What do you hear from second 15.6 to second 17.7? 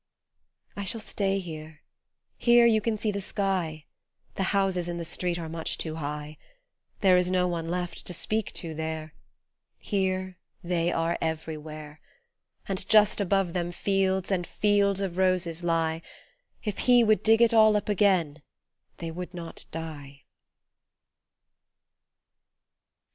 lie If he would dig it